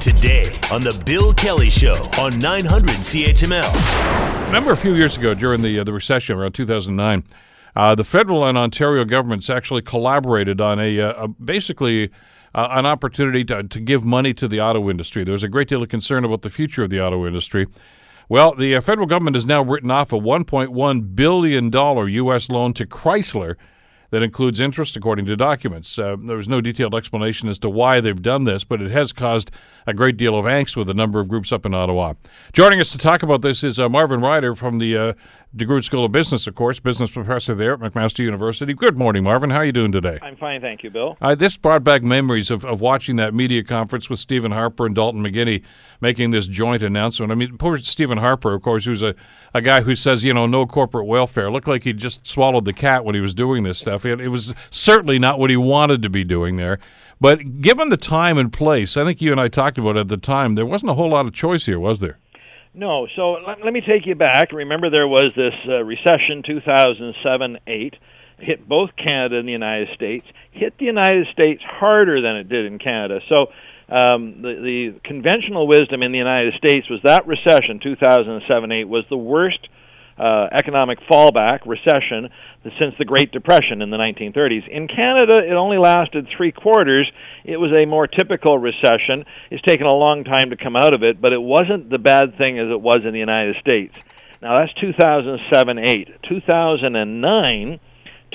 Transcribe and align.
Today 0.00 0.58
on 0.72 0.80
The 0.80 1.02
Bill 1.04 1.34
Kelly 1.34 1.70
Show 1.70 1.94
on 2.20 2.38
900 2.38 2.90
CHML. 2.90 4.46
Remember 4.46 4.72
a 4.72 4.76
few 4.76 4.94
years 4.94 5.16
ago 5.16 5.34
during 5.34 5.62
the 5.62 5.80
uh, 5.80 5.84
the 5.84 5.92
recession 5.92 6.36
around 6.36 6.52
2009, 6.52 7.24
uh, 7.74 7.94
the 7.94 8.04
federal 8.04 8.44
and 8.44 8.56
Ontario 8.56 9.04
governments 9.04 9.50
actually 9.50 9.82
collaborated 9.82 10.60
on 10.60 10.78
a, 10.78 11.00
uh, 11.00 11.24
a 11.24 11.28
basically 11.28 12.10
uh, 12.54 12.68
an 12.72 12.86
opportunity 12.86 13.44
to, 13.44 13.62
to 13.64 13.80
give 13.80 14.04
money 14.04 14.32
to 14.34 14.46
the 14.46 14.60
auto 14.60 14.88
industry. 14.88 15.24
There 15.24 15.32
was 15.32 15.42
a 15.42 15.48
great 15.48 15.68
deal 15.68 15.82
of 15.82 15.88
concern 15.88 16.24
about 16.24 16.42
the 16.42 16.50
future 16.50 16.84
of 16.84 16.90
the 16.90 17.00
auto 17.00 17.26
industry. 17.26 17.66
Well, 18.28 18.54
the 18.54 18.76
uh, 18.76 18.80
federal 18.80 19.06
government 19.06 19.36
has 19.36 19.46
now 19.46 19.62
written 19.62 19.90
off 19.90 20.12
a 20.12 20.18
1.1 20.18 21.14
billion 21.14 21.70
dollar 21.70 22.08
U.S. 22.08 22.48
loan 22.48 22.72
to 22.74 22.86
Chrysler 22.86 23.56
that 24.16 24.22
includes 24.22 24.60
interest, 24.60 24.96
according 24.96 25.26
to 25.26 25.36
documents. 25.36 25.98
Uh, 25.98 26.16
there 26.18 26.38
was 26.38 26.48
no 26.48 26.62
detailed 26.62 26.94
explanation 26.94 27.50
as 27.50 27.58
to 27.58 27.68
why 27.68 28.00
they've 28.00 28.22
done 28.22 28.44
this, 28.44 28.64
but 28.64 28.80
it 28.80 28.90
has 28.90 29.12
caused 29.12 29.50
a 29.86 29.92
great 29.92 30.16
deal 30.16 30.38
of 30.38 30.46
angst 30.46 30.74
with 30.74 30.88
a 30.88 30.94
number 30.94 31.20
of 31.20 31.28
groups 31.28 31.52
up 31.52 31.66
in 31.66 31.74
Ottawa. 31.74 32.14
Joining 32.54 32.80
us 32.80 32.90
to 32.92 32.96
talk 32.96 33.22
about 33.22 33.42
this 33.42 33.62
is 33.62 33.78
uh, 33.78 33.90
Marvin 33.90 34.22
Ryder 34.22 34.54
from 34.54 34.78
the 34.78 34.96
uh, 34.96 35.12
DeGroote 35.54 35.84
School 35.84 36.04
of 36.04 36.12
Business, 36.12 36.46
of 36.46 36.54
course, 36.54 36.80
business 36.80 37.10
professor 37.10 37.54
there 37.54 37.72
at 37.72 37.80
McMaster 37.80 38.18
University. 38.18 38.74
Good 38.74 38.98
morning, 38.98 39.22
Marvin. 39.22 39.48
How 39.48 39.58
are 39.58 39.64
you 39.64 39.72
doing 39.72 39.92
today? 39.92 40.18
I'm 40.20 40.36
fine, 40.36 40.60
thank 40.60 40.82
you, 40.82 40.90
Bill. 40.90 41.16
Uh, 41.20 41.34
this 41.34 41.56
brought 41.56 41.82
back 41.82 42.02
memories 42.02 42.50
of, 42.50 42.64
of 42.64 42.80
watching 42.80 43.16
that 43.16 43.32
media 43.32 43.62
conference 43.64 44.10
with 44.10 44.18
Stephen 44.18 44.52
Harper 44.52 44.84
and 44.84 44.94
Dalton 44.94 45.22
McGuinty 45.22 45.62
making 46.00 46.30
this 46.30 46.46
joint 46.46 46.82
announcement. 46.82 47.32
I 47.32 47.36
mean, 47.36 47.56
poor 47.56 47.78
Stephen 47.78 48.18
Harper, 48.18 48.52
of 48.52 48.62
course, 48.62 48.84
who's 48.84 49.02
a, 49.02 49.14
a 49.54 49.62
guy 49.62 49.80
who 49.80 49.94
says, 49.94 50.24
you 50.24 50.34
know, 50.34 50.46
no 50.46 50.66
corporate 50.66 51.06
welfare. 51.06 51.50
Looked 51.50 51.68
like 51.68 51.84
he 51.84 51.94
just 51.94 52.26
swallowed 52.26 52.66
the 52.66 52.74
cat 52.74 53.04
when 53.04 53.14
he 53.14 53.20
was 53.22 53.32
doing 53.32 53.62
this 53.62 53.78
stuff. 53.78 54.04
It, 54.04 54.20
it 54.20 54.28
was 54.28 54.52
certainly 54.70 55.18
not 55.18 55.38
what 55.38 55.48
he 55.48 55.56
wanted 55.56 56.02
to 56.02 56.10
be 56.10 56.24
doing 56.24 56.56
there. 56.56 56.78
But 57.18 57.62
given 57.62 57.88
the 57.88 57.96
time 57.96 58.36
and 58.36 58.52
place, 58.52 58.96
I 58.96 59.04
think 59.04 59.22
you 59.22 59.32
and 59.32 59.40
I 59.40 59.48
talked 59.48 59.78
about 59.78 59.96
it 59.96 60.00
at 60.00 60.08
the 60.08 60.18
time, 60.18 60.52
there 60.52 60.66
wasn't 60.66 60.90
a 60.90 60.94
whole 60.94 61.08
lot 61.08 61.24
of 61.24 61.32
choice 61.32 61.64
here, 61.64 61.80
was 61.80 62.00
there? 62.00 62.18
No, 62.76 63.08
so 63.16 63.40
let, 63.46 63.64
let 63.64 63.72
me 63.72 63.80
take 63.80 64.04
you 64.04 64.14
back. 64.14 64.52
Remember, 64.52 64.90
there 64.90 65.08
was 65.08 65.32
this 65.34 65.54
uh, 65.66 65.82
recession, 65.82 66.42
2007 66.44 67.58
8, 67.66 67.94
hit 68.38 68.68
both 68.68 68.90
Canada 69.02 69.38
and 69.38 69.48
the 69.48 69.52
United 69.52 69.88
States, 69.94 70.26
hit 70.52 70.76
the 70.78 70.84
United 70.84 71.26
States 71.32 71.62
harder 71.64 72.20
than 72.20 72.36
it 72.36 72.50
did 72.50 72.66
in 72.66 72.78
Canada. 72.78 73.20
So 73.30 73.46
um, 73.88 74.42
the, 74.42 74.92
the 74.92 75.00
conventional 75.08 75.66
wisdom 75.66 76.02
in 76.02 76.12
the 76.12 76.18
United 76.18 76.52
States 76.58 76.86
was 76.90 77.00
that 77.04 77.26
recession, 77.26 77.80
2007 77.82 78.70
8, 78.70 78.84
was 78.84 79.04
the 79.08 79.16
worst 79.16 79.68
uh, 80.18 80.48
economic 80.52 80.98
fallback, 81.10 81.60
recession, 81.66 82.28
since 82.78 82.94
the 82.98 83.04
Great 83.04 83.32
Depression 83.32 83.82
in 83.82 83.90
the 83.90 83.96
1930s. 83.96 84.66
In 84.68 84.88
Canada, 84.88 85.38
it 85.38 85.52
only 85.52 85.78
lasted 85.78 86.26
three 86.36 86.52
quarters. 86.52 87.10
It 87.44 87.58
was 87.58 87.70
a 87.72 87.86
more 87.86 88.06
typical 88.06 88.58
recession. 88.58 89.24
It's 89.50 89.62
taken 89.62 89.86
a 89.86 89.92
long 89.92 90.24
time 90.24 90.50
to 90.50 90.56
come 90.56 90.74
out 90.74 90.94
of 90.94 91.02
it, 91.02 91.20
but 91.20 91.32
it 91.32 91.40
wasn't 91.40 91.90
the 91.90 91.98
bad 91.98 92.38
thing 92.38 92.58
as 92.58 92.70
it 92.70 92.80
was 92.80 93.00
in 93.04 93.12
the 93.12 93.18
United 93.18 93.56
States. 93.60 93.94
Now, 94.42 94.58
that's 94.58 94.72
2007 94.80 95.78
8. 95.78 96.08
2009, 96.28 97.80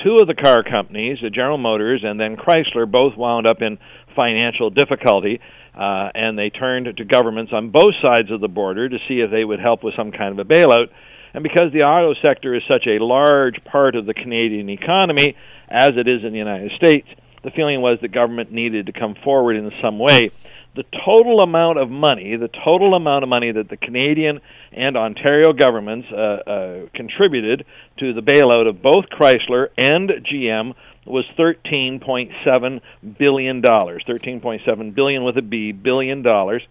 two 0.02 0.16
of 0.20 0.26
the 0.26 0.34
car 0.34 0.62
companies, 0.62 1.18
the 1.22 1.30
General 1.30 1.58
Motors 1.58 2.02
and 2.04 2.18
then 2.18 2.36
Chrysler, 2.36 2.90
both 2.90 3.16
wound 3.16 3.46
up 3.46 3.60
in 3.60 3.78
financial 4.14 4.70
difficulty. 4.70 5.40
Uh, 5.74 6.10
and 6.14 6.38
they 6.38 6.50
turned 6.50 6.94
to 6.96 7.04
governments 7.04 7.52
on 7.54 7.70
both 7.70 7.94
sides 8.04 8.30
of 8.30 8.40
the 8.40 8.48
border 8.48 8.88
to 8.88 8.98
see 9.08 9.20
if 9.20 9.30
they 9.30 9.42
would 9.42 9.58
help 9.58 9.82
with 9.82 9.94
some 9.96 10.12
kind 10.12 10.38
of 10.38 10.38
a 10.38 10.48
bailout. 10.48 10.88
And 11.34 11.42
because 11.42 11.72
the 11.72 11.84
auto 11.84 12.14
sector 12.22 12.54
is 12.54 12.62
such 12.68 12.86
a 12.86 13.02
large 13.02 13.62
part 13.64 13.94
of 13.96 14.06
the 14.06 14.14
Canadian 14.14 14.68
economy, 14.68 15.36
as 15.68 15.90
it 15.96 16.06
is 16.06 16.24
in 16.24 16.32
the 16.32 16.38
United 16.38 16.72
States, 16.76 17.08
the 17.42 17.50
feeling 17.50 17.80
was 17.80 17.98
that 18.02 18.12
government 18.12 18.52
needed 18.52 18.86
to 18.86 18.92
come 18.92 19.16
forward 19.24 19.56
in 19.56 19.70
some 19.82 19.98
way. 19.98 20.30
The 20.74 20.84
total 21.04 21.40
amount 21.40 21.78
of 21.78 21.90
money, 21.90 22.36
the 22.36 22.48
total 22.64 22.94
amount 22.94 23.24
of 23.24 23.28
money 23.28 23.52
that 23.52 23.68
the 23.68 23.76
Canadian 23.76 24.40
and 24.72 24.96
Ontario 24.96 25.52
governments 25.52 26.08
uh, 26.10 26.16
uh, 26.16 26.86
contributed 26.94 27.66
to 27.98 28.14
the 28.14 28.22
bailout 28.22 28.68
of 28.68 28.80
both 28.80 29.06
Chrysler 29.10 29.68
and 29.76 30.08
GM 30.08 30.74
was 31.04 31.24
13.7 31.38 32.80
billion 33.18 33.60
dollars. 33.60 34.04
13.7 34.08 34.94
billion 34.94 35.24
with 35.24 35.36
a 35.36 35.42
B, 35.42 35.72
billion 35.72 36.22
dollars. 36.22 36.62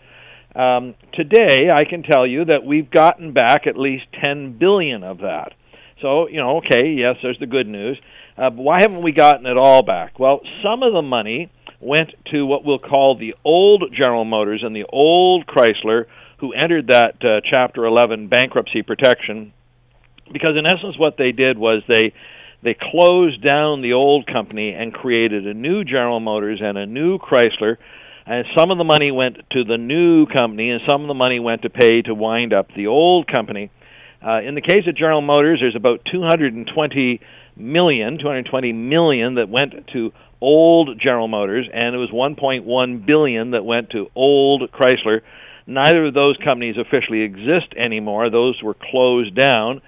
Um, 0.56 0.96
today, 1.14 1.70
I 1.74 1.86
can 1.86 2.04
tell 2.04 2.28
you 2.28 2.46
that 2.46 2.66
we've 2.66 2.90
gotten 2.90 3.34
back 3.34 3.68
at 3.68 3.78
least 3.78 4.06
10 4.22 4.58
billion 4.58 5.04
of 5.04 5.20
that. 5.20 5.54
So, 6.02 6.28
you 6.28 6.38
know, 6.38 6.58
okay, 6.58 6.90
yes, 6.90 7.16
there's 7.22 7.40
the 7.40 7.46
good 7.46 7.68
news. 7.68 7.98
Uh, 8.38 8.50
but 8.50 8.62
why 8.62 8.82
haven't 8.82 9.02
we 9.02 9.12
gotten 9.12 9.46
it 9.46 9.58
all 9.58 9.84
back? 9.84 10.20
Well, 10.20 10.42
some 10.64 10.84
of 10.84 10.94
the 10.94 11.02
money 11.02 11.52
went 11.80 12.10
to 12.32 12.46
what 12.46 12.66
we'll 12.66 12.80
call 12.80 13.18
the 13.18 13.36
old 13.46 13.84
General 13.94 14.26
Motors 14.26 14.62
and 14.64 14.76
the 14.76 14.86
old 14.90 15.46
Chrysler, 15.48 16.06
who 16.40 16.54
entered 16.54 16.88
that 16.88 17.24
uh, 17.24 17.42
Chapter 17.50 17.86
11 17.86 18.28
bankruptcy 18.28 18.82
protection, 18.82 19.54
because 20.32 20.56
in 20.58 20.66
essence, 20.66 20.98
what 20.98 21.18
they 21.18 21.32
did 21.32 21.58
was 21.58 21.84
they 21.88 22.14
they 22.64 22.76
closed 22.80 23.44
down 23.44 23.82
the 23.82 23.94
old 23.94 24.28
company 24.28 24.72
and 24.74 24.94
created 24.94 25.48
a 25.48 25.54
new 25.54 25.84
General 25.84 26.20
Motors 26.20 26.60
and 26.64 26.78
a 26.78 26.86
new 26.86 27.18
Chrysler 27.18 27.78
and 28.32 28.46
some 28.58 28.72
of 28.72 28.78
the 28.78 28.86
money 28.86 29.12
went 29.12 29.36
to 29.52 29.66
the 29.66 29.78
new 29.78 30.26
company, 30.26 30.70
and 30.70 30.80
some 30.90 31.02
of 31.02 31.10
the 31.10 31.14
money 31.14 31.42
went 31.42 31.64
to 31.64 31.70
pay 31.70 32.02
to 32.04 32.16
wind 32.16 32.54
up 32.54 32.68
the 32.74 32.88
old 32.88 33.28
company. 33.28 33.70
Uh, 34.26 34.40
in 34.40 34.56
the 34.56 34.62
case 34.62 34.88
of 34.88 34.96
General 34.96 35.20
Motors, 35.20 35.60
there's 35.62 35.76
about 35.76 36.00
220 36.10 37.20
million, 37.58 38.18
220 38.18 38.72
million 38.72 39.36
that 39.36 39.50
went 39.50 39.74
to 39.92 40.14
old 40.40 40.98
General 40.98 41.28
Motors, 41.28 41.68
and 41.74 41.94
it 41.94 41.98
was 41.98 42.10
1.1 42.10 43.06
billion 43.06 43.52
that 43.52 43.66
went 43.66 43.90
to 43.90 44.08
old 44.16 44.64
Chrysler. 44.72 45.22
Neither 45.68 46.06
of 46.06 46.14
those 46.14 46.38
companies 46.38 46.78
officially 46.78 47.24
exist 47.24 47.74
anymore; 47.78 48.30
those 48.30 48.64
were 48.64 48.76
closed 48.76 49.36
down. 49.36 49.82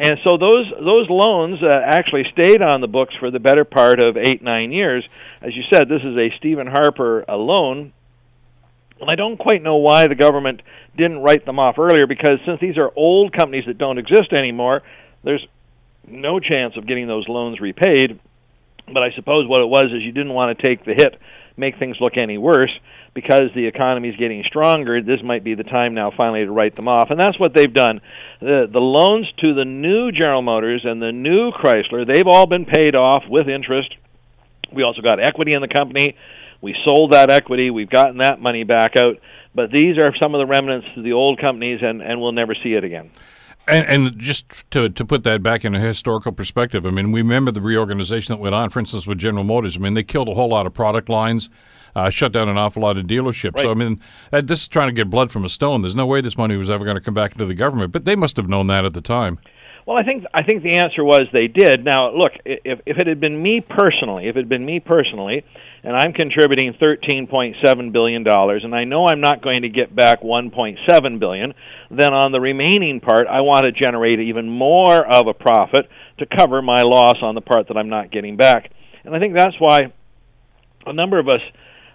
And 0.00 0.16
so 0.22 0.38
those 0.38 0.70
those 0.78 1.10
loans 1.10 1.58
uh, 1.60 1.76
actually 1.84 2.22
stayed 2.32 2.62
on 2.62 2.80
the 2.80 2.86
books 2.86 3.14
for 3.18 3.32
the 3.32 3.40
better 3.40 3.64
part 3.64 3.98
of 3.98 4.16
eight 4.16 4.42
nine 4.42 4.70
years. 4.70 5.04
As 5.42 5.56
you 5.56 5.64
said, 5.72 5.88
this 5.88 6.02
is 6.02 6.16
a 6.16 6.30
Stephen 6.38 6.68
Harper 6.68 7.24
uh, 7.28 7.34
loan, 7.36 7.92
and 9.00 9.10
I 9.10 9.16
don't 9.16 9.36
quite 9.36 9.60
know 9.60 9.76
why 9.76 10.06
the 10.06 10.14
government 10.14 10.62
didn't 10.96 11.18
write 11.18 11.44
them 11.44 11.58
off 11.58 11.80
earlier. 11.80 12.06
Because 12.06 12.38
since 12.46 12.60
these 12.60 12.78
are 12.78 12.92
old 12.94 13.32
companies 13.32 13.64
that 13.66 13.76
don't 13.76 13.98
exist 13.98 14.32
anymore, 14.32 14.82
there's 15.24 15.44
no 16.06 16.38
chance 16.38 16.76
of 16.76 16.86
getting 16.86 17.08
those 17.08 17.26
loans 17.26 17.58
repaid. 17.60 18.20
But 18.86 19.02
I 19.02 19.10
suppose 19.16 19.48
what 19.48 19.62
it 19.62 19.68
was 19.68 19.86
is 19.86 20.02
you 20.02 20.12
didn't 20.12 20.32
want 20.32 20.56
to 20.56 20.64
take 20.64 20.84
the 20.84 20.94
hit, 20.94 21.18
make 21.56 21.76
things 21.76 21.96
look 22.00 22.16
any 22.16 22.38
worse 22.38 22.70
because 23.14 23.50
the 23.54 23.66
economy 23.66 24.08
is 24.08 24.16
getting 24.16 24.44
stronger, 24.46 25.02
this 25.02 25.20
might 25.24 25.44
be 25.44 25.54
the 25.54 25.64
time 25.64 25.94
now 25.94 26.12
finally 26.16 26.44
to 26.44 26.50
write 26.50 26.76
them 26.76 26.88
off. 26.88 27.10
And 27.10 27.18
that's 27.18 27.38
what 27.38 27.54
they've 27.54 27.72
done. 27.72 28.00
The, 28.40 28.68
the 28.70 28.78
loans 28.78 29.26
to 29.40 29.54
the 29.54 29.64
new 29.64 30.12
General 30.12 30.42
Motors 30.42 30.82
and 30.84 31.00
the 31.00 31.12
new 31.12 31.50
Chrysler, 31.50 32.06
they've 32.06 32.26
all 32.26 32.46
been 32.46 32.64
paid 32.64 32.94
off 32.94 33.24
with 33.28 33.48
interest. 33.48 33.94
We 34.72 34.82
also 34.82 35.00
got 35.00 35.18
equity 35.24 35.54
in 35.54 35.62
the 35.62 35.68
company. 35.68 36.16
We 36.60 36.74
sold 36.84 37.12
that 37.12 37.30
equity. 37.30 37.70
We've 37.70 37.90
gotten 37.90 38.18
that 38.18 38.40
money 38.40 38.64
back 38.64 38.96
out. 38.96 39.16
But 39.54 39.70
these 39.70 39.96
are 39.98 40.12
some 40.20 40.34
of 40.34 40.40
the 40.40 40.46
remnants 40.46 40.86
of 40.96 41.04
the 41.04 41.12
old 41.12 41.40
companies, 41.40 41.80
and, 41.82 42.02
and 42.02 42.20
we'll 42.20 42.32
never 42.32 42.54
see 42.54 42.74
it 42.74 42.84
again. 42.84 43.10
And, 43.66 43.86
and, 43.86 44.18
just 44.18 44.70
to 44.70 44.88
to 44.88 45.04
put 45.04 45.24
that 45.24 45.42
back 45.42 45.62
in 45.62 45.74
a 45.74 45.80
historical 45.80 46.32
perspective, 46.32 46.86
I 46.86 46.90
mean, 46.90 47.12
we 47.12 47.20
remember 47.20 47.50
the 47.50 47.60
reorganization 47.60 48.34
that 48.34 48.40
went 48.40 48.54
on. 48.54 48.70
For 48.70 48.78
instance, 48.80 49.06
with 49.06 49.18
General 49.18 49.44
Motors, 49.44 49.76
I 49.76 49.80
mean, 49.80 49.92
they 49.92 50.02
killed 50.02 50.28
a 50.28 50.34
whole 50.34 50.48
lot 50.48 50.66
of 50.66 50.72
product 50.72 51.10
lines 51.10 51.50
uh, 51.94 52.10
shut 52.10 52.32
down 52.32 52.48
an 52.48 52.56
awful 52.56 52.82
lot 52.82 52.96
of 52.96 53.06
dealerships. 53.06 53.54
Right. 53.54 53.62
So 53.62 53.70
I 53.70 53.74
mean, 53.74 54.00
uh, 54.32 54.40
this 54.40 54.62
is 54.62 54.68
trying 54.68 54.88
to 54.88 54.94
get 54.94 55.10
blood 55.10 55.30
from 55.30 55.44
a 55.44 55.48
stone. 55.48 55.82
There's 55.82 55.96
no 55.96 56.06
way 56.06 56.20
this 56.20 56.36
money 56.36 56.56
was 56.56 56.70
ever 56.70 56.84
going 56.84 56.96
to 56.96 57.00
come 57.00 57.14
back 57.14 57.32
into 57.32 57.46
the 57.46 57.54
government, 57.54 57.92
but 57.92 58.04
they 58.04 58.16
must 58.16 58.36
have 58.36 58.48
known 58.48 58.66
that 58.68 58.84
at 58.84 58.94
the 58.94 59.00
time. 59.00 59.38
Well, 59.88 59.96
I 59.96 60.02
think 60.02 60.24
I 60.34 60.42
think 60.42 60.62
the 60.62 60.76
answer 60.76 61.02
was 61.02 61.28
they 61.32 61.48
did. 61.48 61.82
Now, 61.82 62.14
look, 62.14 62.32
if 62.44 62.80
if 62.84 62.98
it 62.98 63.06
had 63.06 63.20
been 63.20 63.42
me 63.42 63.62
personally, 63.62 64.28
if 64.28 64.36
it 64.36 64.40
had 64.40 64.48
been 64.50 64.66
me 64.66 64.80
personally, 64.80 65.46
and 65.82 65.96
I'm 65.96 66.12
contributing 66.12 66.74
13.7 66.74 67.90
billion 67.90 68.22
dollars, 68.22 68.64
and 68.64 68.74
I 68.74 68.84
know 68.84 69.06
I'm 69.06 69.22
not 69.22 69.42
going 69.42 69.62
to 69.62 69.70
get 69.70 69.96
back 69.96 70.20
1.7 70.20 71.18
billion, 71.18 71.54
then 71.90 72.12
on 72.12 72.32
the 72.32 72.38
remaining 72.38 73.00
part, 73.00 73.28
I 73.28 73.40
want 73.40 73.64
to 73.64 73.72
generate 73.72 74.20
even 74.20 74.50
more 74.50 75.06
of 75.06 75.26
a 75.26 75.32
profit 75.32 75.88
to 76.18 76.26
cover 76.26 76.60
my 76.60 76.82
loss 76.82 77.16
on 77.22 77.34
the 77.34 77.40
part 77.40 77.68
that 77.68 77.78
I'm 77.78 77.88
not 77.88 78.10
getting 78.10 78.36
back. 78.36 78.70
And 79.04 79.16
I 79.16 79.18
think 79.18 79.34
that's 79.34 79.56
why 79.58 79.90
a 80.84 80.92
number 80.92 81.18
of 81.18 81.30
us 81.30 81.40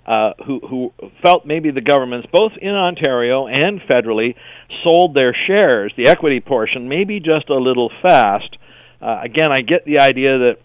uh, 0.06 0.32
who 0.46 0.60
who 0.60 0.94
felt 1.22 1.46
maybe 1.46 1.72
the 1.72 1.82
governments, 1.82 2.28
both 2.32 2.52
in 2.62 2.72
Ontario 2.72 3.48
and 3.48 3.80
federally, 3.82 4.36
sold 4.84 5.16
their 5.16 5.36
shares, 5.48 5.94
the 5.96 6.08
equity 6.08 6.40
portion, 6.40 6.90
maybe 6.90 7.20
just 7.20 7.50
a 7.50 7.56
little 7.56 7.90
fast. 8.02 8.58
Uh, 9.02 9.22
again, 9.24 9.52
I 9.52 9.62
get 9.62 9.86
the 9.86 10.00
idea 10.00 10.38
that 10.40 10.56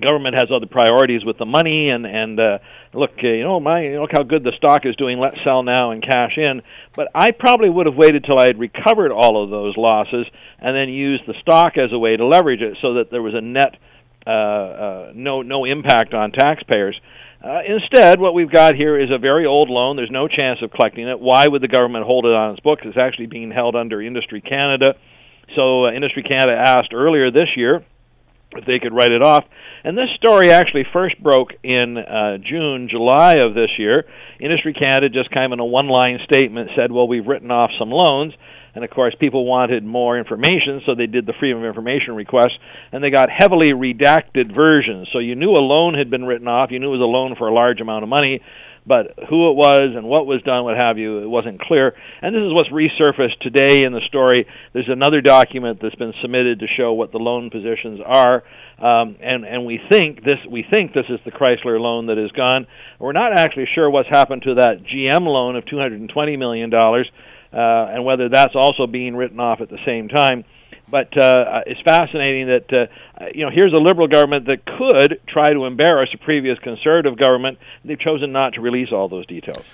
government 0.00 0.34
has 0.34 0.50
other 0.54 0.66
priorities 0.66 1.24
with 1.24 1.38
the 1.38 1.44
money 1.44 1.90
and 1.90 2.06
and 2.06 2.40
uh, 2.40 2.58
look 2.94 3.12
uh, 3.22 3.26
you 3.26 3.44
know 3.44 3.60
my 3.60 3.88
look 4.00 4.10
how 4.12 4.22
good 4.22 4.42
the 4.42 4.52
stock 4.56 4.86
is 4.86 4.96
doing. 4.96 5.18
Let's 5.18 5.36
sell 5.44 5.62
now 5.62 5.90
and 5.90 6.02
cash 6.02 6.36
in. 6.36 6.62
But 6.96 7.08
I 7.14 7.30
probably 7.30 7.68
would 7.68 7.86
have 7.86 7.94
waited 7.94 8.24
till 8.24 8.38
I 8.38 8.46
had 8.46 8.58
recovered 8.58 9.12
all 9.12 9.42
of 9.42 9.50
those 9.50 9.76
losses 9.76 10.26
and 10.58 10.74
then 10.74 10.88
used 10.88 11.24
the 11.26 11.34
stock 11.42 11.76
as 11.76 11.92
a 11.92 11.98
way 11.98 12.16
to 12.16 12.26
leverage 12.26 12.62
it 12.62 12.78
so 12.80 12.94
that 12.94 13.10
there 13.10 13.22
was 13.22 13.34
a 13.34 13.40
net 13.40 13.76
uh, 14.26 14.30
uh, 14.30 15.12
no 15.14 15.42
no 15.42 15.64
impact 15.64 16.14
on 16.14 16.32
taxpayers 16.32 16.98
Uh, 17.44 17.60
instead, 17.68 18.18
what 18.18 18.32
we've 18.32 18.50
got 18.50 18.74
here 18.74 18.98
is 18.98 19.10
a 19.10 19.18
very 19.18 19.44
old 19.44 19.68
loan. 19.68 19.96
There's 19.96 20.10
no 20.10 20.28
chance 20.28 20.60
of 20.62 20.70
collecting 20.70 21.06
it. 21.06 21.20
Why 21.20 21.46
would 21.46 21.60
the 21.60 21.68
government 21.68 22.06
hold 22.06 22.24
it 22.24 22.32
on 22.32 22.52
its 22.52 22.60
books? 22.60 22.82
It's 22.86 22.96
actually 22.96 23.26
being 23.26 23.50
held 23.50 23.76
under 23.76 24.00
Industry 24.00 24.40
Canada. 24.40 24.94
So, 25.54 25.84
uh, 25.84 25.92
Industry 25.92 26.22
Canada 26.22 26.56
asked 26.56 26.94
earlier 26.94 27.30
this 27.30 27.50
year 27.54 27.84
if 28.52 28.64
they 28.64 28.78
could 28.78 28.94
write 28.94 29.12
it 29.12 29.22
off. 29.22 29.44
And 29.84 29.98
this 29.98 30.08
story 30.16 30.52
actually 30.52 30.86
first 30.90 31.22
broke 31.22 31.50
in 31.62 31.98
uh, 31.98 32.38
June, 32.38 32.88
July 32.90 33.34
of 33.36 33.52
this 33.52 33.70
year. 33.78 34.06
Industry 34.40 34.72
Canada 34.72 35.10
just 35.10 35.30
kind 35.30 35.44
of 35.44 35.52
in 35.52 35.60
a 35.60 35.66
one 35.66 35.88
line 35.88 36.20
statement 36.24 36.70
said, 36.74 36.90
well, 36.90 37.06
we've 37.06 37.26
written 37.26 37.50
off 37.50 37.70
some 37.78 37.90
loans. 37.90 38.32
And 38.74 38.84
of 38.84 38.90
course, 38.90 39.14
people 39.18 39.44
wanted 39.44 39.84
more 39.84 40.18
information, 40.18 40.82
so 40.84 40.94
they 40.94 41.06
did 41.06 41.26
the 41.26 41.32
Freedom 41.38 41.58
of 41.58 41.64
Information 41.64 42.14
request, 42.14 42.54
and 42.92 43.02
they 43.02 43.10
got 43.10 43.30
heavily 43.30 43.72
redacted 43.72 44.52
versions. 44.52 45.08
So 45.12 45.20
you 45.20 45.36
knew 45.36 45.52
a 45.52 45.62
loan 45.62 45.94
had 45.94 46.10
been 46.10 46.24
written 46.24 46.48
off, 46.48 46.70
you 46.72 46.80
knew 46.80 46.88
it 46.88 46.98
was 46.98 47.00
a 47.00 47.04
loan 47.04 47.36
for 47.36 47.46
a 47.46 47.54
large 47.54 47.80
amount 47.80 48.02
of 48.02 48.08
money, 48.08 48.40
but 48.86 49.14
who 49.30 49.50
it 49.50 49.54
was 49.54 49.94
and 49.96 50.06
what 50.06 50.26
was 50.26 50.42
done, 50.42 50.64
what 50.64 50.76
have 50.76 50.98
you, 50.98 51.20
it 51.20 51.26
wasn't 51.26 51.60
clear. 51.60 51.94
And 52.20 52.34
this 52.34 52.42
is 52.42 52.52
what's 52.52 52.68
resurfaced 52.68 53.38
today 53.40 53.84
in 53.84 53.92
the 53.92 54.02
story. 54.08 54.46
There's 54.72 54.88
another 54.88 55.20
document 55.20 55.78
that's 55.80 55.94
been 55.94 56.12
submitted 56.20 56.60
to 56.60 56.66
show 56.66 56.92
what 56.92 57.12
the 57.12 57.18
loan 57.18 57.50
positions 57.50 58.00
are, 58.04 58.42
um, 58.78 59.16
and 59.20 59.44
and 59.44 59.64
we 59.64 59.80
think 59.88 60.24
this 60.24 60.38
we 60.50 60.66
think 60.68 60.92
this 60.92 61.06
is 61.08 61.20
the 61.24 61.30
Chrysler 61.30 61.80
loan 61.80 62.06
that 62.06 62.18
is 62.18 62.30
gone. 62.32 62.66
We're 62.98 63.12
not 63.12 63.38
actually 63.38 63.68
sure 63.74 63.88
what's 63.88 64.08
happened 64.08 64.42
to 64.42 64.54
that 64.56 64.82
GM 64.84 65.24
loan 65.26 65.56
of 65.56 65.64
220 65.64 66.36
million 66.36 66.70
dollars 66.70 67.08
uh, 67.54 67.92
and 67.92 68.04
whether 68.04 68.28
that's 68.28 68.54
also 68.54 68.86
being 68.86 69.14
written 69.14 69.40
off 69.40 69.60
at 69.60 69.70
the 69.70 69.78
same 69.86 70.08
time. 70.08 70.44
But 70.90 71.16
uh, 71.16 71.62
it's 71.66 71.80
fascinating 71.80 72.46
that 72.48 72.72
uh, 72.72 73.26
you 73.34 73.44
know 73.44 73.50
here's 73.50 73.72
a 73.72 73.80
liberal 73.80 74.06
government 74.06 74.46
that 74.46 74.66
could 74.66 75.20
try 75.26 75.52
to 75.52 75.64
embarrass 75.64 76.10
a 76.12 76.18
previous 76.18 76.58
conservative 76.58 77.18
government. 77.18 77.58
They've 77.84 77.98
chosen 77.98 78.32
not 78.32 78.54
to 78.54 78.60
release 78.60 78.88
all 78.92 79.08
those 79.08 79.26
details. 79.26 79.64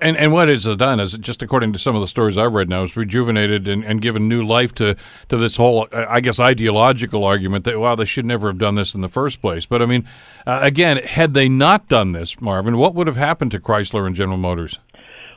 And 0.00 0.16
and 0.16 0.32
what 0.32 0.48
it's 0.48 0.64
done 0.64 1.00
is 1.00 1.12
just 1.12 1.42
according 1.42 1.72
to 1.74 1.78
some 1.78 1.94
of 1.94 2.00
the 2.00 2.08
stories 2.08 2.38
I've 2.38 2.54
read 2.54 2.68
now, 2.68 2.84
is 2.84 2.96
rejuvenated 2.96 3.68
and, 3.68 3.84
and 3.84 4.00
given 4.00 4.28
new 4.28 4.46
life 4.46 4.74
to 4.76 4.96
to 5.28 5.36
this 5.36 5.56
whole 5.56 5.88
I 5.92 6.20
guess 6.20 6.38
ideological 6.38 7.24
argument 7.24 7.64
that 7.64 7.78
well 7.78 7.96
they 7.96 8.04
should 8.04 8.24
never 8.24 8.48
have 8.48 8.58
done 8.58 8.76
this 8.76 8.94
in 8.94 9.00
the 9.00 9.08
first 9.08 9.42
place. 9.42 9.66
But 9.66 9.82
I 9.82 9.86
mean, 9.86 10.08
uh, 10.46 10.60
again, 10.62 10.98
had 10.98 11.34
they 11.34 11.48
not 11.48 11.88
done 11.88 12.12
this, 12.12 12.40
Marvin, 12.40 12.76
what 12.78 12.94
would 12.94 13.08
have 13.08 13.16
happened 13.16 13.50
to 13.50 13.60
Chrysler 13.60 14.06
and 14.06 14.14
General 14.16 14.38
Motors? 14.38 14.78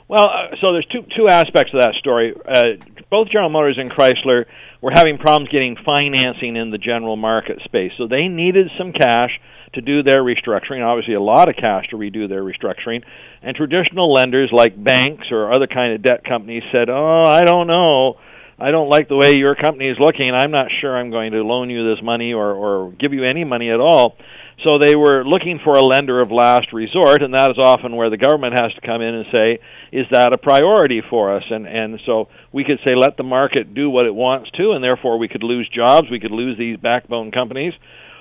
Well, 0.07 0.25
uh, 0.25 0.55
so 0.61 0.73
there's 0.73 0.87
two 0.91 1.03
two 1.15 1.27
aspects 1.27 1.73
of 1.73 1.81
that 1.81 1.95
story. 1.99 2.33
Uh, 2.45 2.83
both 3.09 3.29
General 3.29 3.49
Motors 3.49 3.77
and 3.79 3.91
Chrysler 3.91 4.45
were 4.81 4.91
having 4.93 5.17
problems 5.17 5.49
getting 5.49 5.77
financing 5.85 6.55
in 6.55 6.71
the 6.71 6.77
general 6.77 7.15
market 7.15 7.59
space, 7.63 7.91
so 7.97 8.07
they 8.07 8.27
needed 8.27 8.69
some 8.77 8.91
cash 8.91 9.31
to 9.73 9.81
do 9.81 10.03
their 10.03 10.21
restructuring. 10.21 10.85
Obviously, 10.85 11.13
a 11.13 11.21
lot 11.21 11.49
of 11.49 11.55
cash 11.55 11.87
to 11.89 11.97
redo 11.97 12.29
their 12.29 12.43
restructuring. 12.43 13.01
And 13.41 13.55
traditional 13.55 14.13
lenders 14.13 14.49
like 14.51 14.81
banks 14.81 15.27
or 15.31 15.53
other 15.53 15.67
kind 15.67 15.93
of 15.93 16.03
debt 16.03 16.23
companies 16.25 16.63
said, 16.71 16.89
"Oh, 16.89 17.23
I 17.25 17.41
don't 17.41 17.67
know." 17.67 18.17
I 18.59 18.69
don't 18.69 18.87
like 18.87 19.09
the 19.09 19.17
way 19.17 19.33
your 19.35 19.55
company 19.55 19.89
is 19.89 19.97
looking. 19.99 20.31
I'm 20.31 20.51
not 20.51 20.67
sure 20.79 20.95
I'm 20.95 21.09
going 21.09 21.31
to 21.31 21.41
loan 21.43 21.71
you 21.71 21.89
this 21.89 22.03
money 22.03 22.33
or, 22.33 22.53
or 22.53 22.91
give 22.91 23.11
you 23.11 23.25
any 23.25 23.43
money 23.43 23.71
at 23.71 23.79
all. 23.79 24.15
So 24.63 24.77
they 24.77 24.95
were 24.95 25.25
looking 25.25 25.59
for 25.63 25.73
a 25.73 25.81
lender 25.81 26.21
of 26.21 26.31
last 26.31 26.71
resort, 26.71 27.23
and 27.23 27.33
that 27.33 27.49
is 27.51 27.57
often 27.57 27.95
where 27.95 28.09
the 28.09 28.17
government 28.17 28.59
has 28.59 28.71
to 28.73 28.81
come 28.81 29.01
in 29.01 29.15
and 29.15 29.25
say, 29.31 29.59
"Is 29.91 30.05
that 30.11 30.33
a 30.33 30.37
priority 30.37 31.01
for 31.01 31.35
us?" 31.35 31.43
And 31.49 31.67
and 31.67 31.99
so 32.05 32.27
we 32.51 32.63
could 32.63 32.79
say, 32.85 32.95
"Let 32.95 33.17
the 33.17 33.23
market 33.23 33.73
do 33.73 33.89
what 33.89 34.05
it 34.05 34.13
wants 34.13 34.51
to," 34.51 34.71
and 34.73 34.83
therefore 34.83 35.17
we 35.17 35.27
could 35.27 35.43
lose 35.43 35.67
jobs, 35.69 36.09
we 36.09 36.19
could 36.19 36.31
lose 36.31 36.57
these 36.57 36.77
backbone 36.77 37.31
companies, 37.31 37.73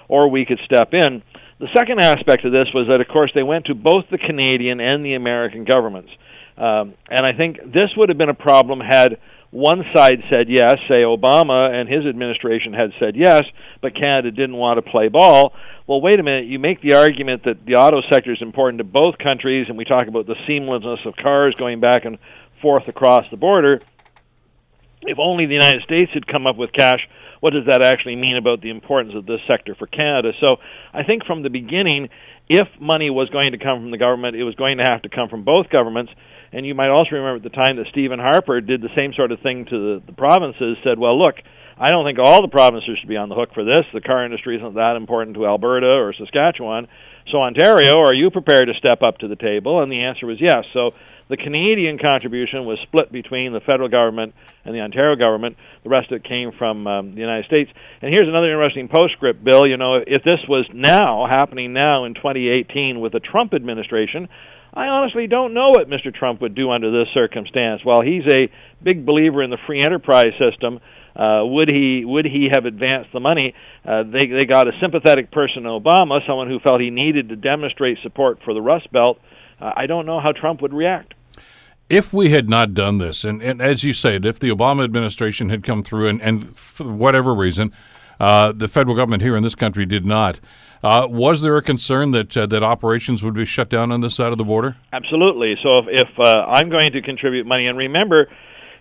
or 0.08 0.28
we 0.28 0.44
could 0.44 0.58
step 0.64 0.94
in. 0.94 1.22
The 1.58 1.68
second 1.76 2.00
aspect 2.00 2.44
of 2.44 2.50
this 2.50 2.68
was 2.74 2.88
that, 2.88 3.00
of 3.00 3.06
course, 3.06 3.30
they 3.34 3.44
went 3.44 3.66
to 3.66 3.74
both 3.74 4.06
the 4.10 4.18
Canadian 4.18 4.80
and 4.80 5.04
the 5.04 5.14
American 5.14 5.64
governments, 5.64 6.10
um, 6.56 6.94
and 7.08 7.24
I 7.24 7.34
think 7.34 7.58
this 7.72 7.94
would 7.96 8.08
have 8.08 8.18
been 8.18 8.30
a 8.30 8.34
problem 8.34 8.80
had 8.80 9.18
one 9.52 9.84
side 9.94 10.22
said 10.30 10.48
yes, 10.48 10.76
say 10.88 11.04
Obama 11.04 11.70
and 11.70 11.86
his 11.86 12.06
administration 12.06 12.72
had 12.72 12.90
said 12.98 13.14
yes, 13.16 13.42
but 13.82 13.94
Canada 13.94 14.30
didn't 14.30 14.56
want 14.56 14.82
to 14.82 14.90
play 14.90 15.08
ball. 15.08 15.52
Well, 15.86 16.00
wait 16.00 16.18
a 16.18 16.22
minute, 16.22 16.46
you 16.46 16.58
make 16.58 16.80
the 16.80 16.94
argument 16.94 17.44
that 17.44 17.66
the 17.66 17.74
auto 17.74 18.00
sector 18.10 18.32
is 18.32 18.40
important 18.40 18.78
to 18.78 18.84
both 18.84 19.18
countries, 19.18 19.66
and 19.68 19.76
we 19.76 19.84
talk 19.84 20.08
about 20.08 20.26
the 20.26 20.36
seamlessness 20.48 21.06
of 21.06 21.16
cars 21.16 21.54
going 21.58 21.80
back 21.80 22.06
and 22.06 22.16
forth 22.62 22.88
across 22.88 23.26
the 23.30 23.36
border. 23.36 23.82
If 25.02 25.18
only 25.18 25.44
the 25.44 25.54
United 25.54 25.82
States 25.82 26.10
had 26.14 26.26
come 26.26 26.46
up 26.46 26.56
with 26.56 26.72
cash, 26.72 27.00
what 27.40 27.52
does 27.52 27.66
that 27.68 27.82
actually 27.82 28.16
mean 28.16 28.38
about 28.38 28.62
the 28.62 28.70
importance 28.70 29.14
of 29.14 29.26
this 29.26 29.40
sector 29.50 29.74
for 29.74 29.86
Canada? 29.86 30.32
So 30.40 30.56
I 30.94 31.02
think 31.02 31.26
from 31.26 31.42
the 31.42 31.50
beginning, 31.50 32.08
if 32.48 32.68
money 32.80 33.10
was 33.10 33.28
going 33.28 33.52
to 33.52 33.58
come 33.58 33.80
from 33.80 33.90
the 33.90 33.98
government, 33.98 34.34
it 34.34 34.44
was 34.44 34.54
going 34.54 34.78
to 34.78 34.84
have 34.84 35.02
to 35.02 35.10
come 35.10 35.28
from 35.28 35.44
both 35.44 35.68
governments 35.68 36.12
and 36.52 36.66
you 36.66 36.74
might 36.74 36.90
also 36.90 37.10
remember 37.12 37.36
at 37.36 37.42
the 37.42 37.56
time 37.56 37.76
that 37.76 37.86
Stephen 37.90 38.18
Harper 38.18 38.60
did 38.60 38.82
the 38.82 38.92
same 38.94 39.12
sort 39.14 39.32
of 39.32 39.40
thing 39.40 39.64
to 39.64 40.00
the, 40.00 40.02
the 40.06 40.12
provinces, 40.12 40.76
said, 40.84 40.98
well, 40.98 41.18
look, 41.18 41.36
I 41.78 41.90
don't 41.90 42.04
think 42.04 42.18
all 42.22 42.42
the 42.42 42.52
provinces 42.52 42.98
should 43.00 43.08
be 43.08 43.16
on 43.16 43.28
the 43.28 43.34
hook 43.34 43.50
for 43.54 43.64
this. 43.64 43.82
The 43.92 44.00
car 44.00 44.24
industry 44.24 44.56
isn't 44.56 44.74
that 44.74 44.96
important 44.96 45.36
to 45.36 45.46
Alberta 45.46 45.88
or 45.88 46.12
Saskatchewan. 46.12 46.86
So, 47.30 47.38
Ontario, 47.38 47.98
are 48.00 48.14
you 48.14 48.30
prepared 48.30 48.66
to 48.66 48.74
step 48.74 49.02
up 49.02 49.18
to 49.18 49.28
the 49.28 49.36
table? 49.36 49.82
And 49.82 49.90
the 49.90 50.04
answer 50.04 50.26
was 50.26 50.38
yes. 50.40 50.64
So, 50.72 50.92
the 51.28 51.36
Canadian 51.38 51.98
contribution 51.98 52.66
was 52.66 52.78
split 52.82 53.10
between 53.10 53.54
the 53.54 53.60
federal 53.60 53.88
government 53.88 54.34
and 54.66 54.74
the 54.74 54.80
Ontario 54.80 55.16
government. 55.16 55.56
The 55.82 55.88
rest 55.88 56.12
of 56.12 56.16
it 56.16 56.24
came 56.24 56.52
from 56.58 56.86
um, 56.86 57.14
the 57.14 57.20
United 57.20 57.46
States. 57.46 57.70
And 58.02 58.12
here's 58.12 58.28
another 58.28 58.52
interesting 58.52 58.88
postscript, 58.88 59.42
Bill. 59.42 59.66
You 59.66 59.78
know, 59.78 59.96
if 59.96 60.22
this 60.24 60.40
was 60.46 60.66
now 60.74 61.26
happening 61.30 61.72
now 61.72 62.04
in 62.04 62.14
2018 62.14 63.00
with 63.00 63.12
the 63.12 63.20
Trump 63.20 63.54
administration, 63.54 64.28
I 64.74 64.86
honestly 64.86 65.26
don't 65.26 65.52
know 65.52 65.66
what 65.68 65.88
Mr. 65.88 66.14
Trump 66.14 66.40
would 66.40 66.54
do 66.54 66.70
under 66.70 66.90
this 66.90 67.12
circumstance. 67.12 67.84
While 67.84 68.00
he's 68.00 68.24
a 68.32 68.50
big 68.82 69.04
believer 69.04 69.42
in 69.42 69.50
the 69.50 69.58
free 69.66 69.82
enterprise 69.84 70.32
system, 70.38 70.80
uh, 71.14 71.42
would 71.44 71.68
he 71.68 72.04
would 72.06 72.24
he 72.24 72.48
have 72.50 72.64
advanced 72.64 73.10
the 73.12 73.20
money? 73.20 73.54
Uh, 73.84 74.02
they 74.04 74.26
they 74.26 74.46
got 74.46 74.66
a 74.66 74.72
sympathetic 74.80 75.30
person, 75.30 75.64
Obama, 75.64 76.26
someone 76.26 76.48
who 76.48 76.58
felt 76.58 76.80
he 76.80 76.88
needed 76.88 77.28
to 77.28 77.36
demonstrate 77.36 77.98
support 78.02 78.38
for 78.44 78.54
the 78.54 78.62
Rust 78.62 78.90
Belt. 78.92 79.18
Uh, 79.60 79.72
I 79.76 79.86
don't 79.86 80.06
know 80.06 80.20
how 80.20 80.32
Trump 80.32 80.62
would 80.62 80.72
react. 80.72 81.12
If 81.90 82.14
we 82.14 82.30
had 82.30 82.48
not 82.48 82.72
done 82.72 82.96
this, 82.96 83.24
and, 83.24 83.42
and 83.42 83.60
as 83.60 83.84
you 83.84 83.92
said, 83.92 84.24
if 84.24 84.38
the 84.38 84.48
Obama 84.48 84.84
administration 84.84 85.50
had 85.50 85.62
come 85.62 85.82
through, 85.84 86.08
and, 86.08 86.22
and 86.22 86.56
for 86.56 86.90
whatever 86.90 87.34
reason, 87.34 87.72
uh, 88.22 88.52
the 88.52 88.68
federal 88.68 88.94
government 88.94 89.20
here 89.20 89.36
in 89.36 89.42
this 89.42 89.56
country 89.56 89.84
did 89.84 90.06
not, 90.06 90.38
uh, 90.82 91.06
was 91.10 91.40
there 91.42 91.56
a 91.56 91.62
concern 91.62 92.12
that 92.12 92.36
uh, 92.36 92.46
that 92.46 92.62
operations 92.62 93.22
would 93.22 93.34
be 93.34 93.44
shut 93.44 93.68
down 93.68 93.90
on 93.90 94.00
this 94.00 94.14
side 94.14 94.30
of 94.32 94.38
the 94.38 94.44
border? 94.44 94.76
Absolutely. 94.92 95.56
So 95.62 95.78
if, 95.80 95.86
if 95.88 96.08
uh, 96.18 96.44
I'm 96.46 96.70
going 96.70 96.92
to 96.92 97.02
contribute 97.02 97.46
money, 97.46 97.66
and 97.66 97.76
remember, 97.76 98.28